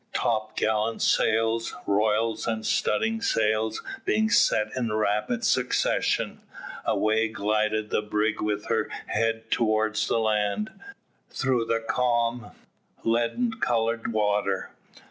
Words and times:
Topgallant 0.15 0.99
sails, 1.03 1.75
royals, 1.85 2.47
and 2.47 2.65
studding 2.65 3.21
sails 3.21 3.83
being 4.03 4.31
set 4.31 4.75
in 4.75 4.91
rapid 4.93 5.45
succession, 5.45 6.41
away 6.85 7.27
glided 7.27 7.91
the 7.91 8.01
brig 8.01 8.41
with 8.41 8.65
her 8.65 8.89
head 9.05 9.51
towards 9.51 10.07
the 10.07 10.17
land, 10.17 10.71
through 11.29 11.65
the 11.65 11.85
calm, 11.87 12.49
leaden 13.03 13.51
coloured 13.59 14.11
water. 14.11 14.71